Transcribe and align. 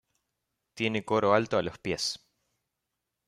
Tiene 0.73 1.05
coro 1.05 1.35
alto 1.35 1.59
a 1.59 1.61
los 1.61 1.77
pies. 1.77 2.27